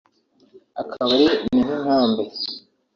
[0.81, 2.23] akabari na inkambi